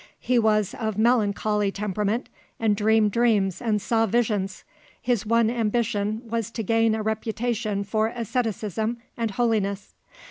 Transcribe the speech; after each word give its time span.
He 0.19 0.39
was 0.39 0.73
of 0.73 0.97
melancholy 0.97 1.71
temperament, 1.71 2.27
and 2.59 2.75
dreamed 2.75 3.11
dreams 3.11 3.61
and 3.61 3.79
saw 3.79 4.07
visions; 4.07 4.63
his 4.99 5.27
one 5.27 5.51
ambition 5.51 6.23
was 6.25 6.49
to 6.53 6.63
gain 6.63 6.95
a 6.95 7.03
reputation 7.03 7.83
for 7.83 8.07
asceticism 8.07 8.97
and 9.15 9.29
holiness. 9.29 9.93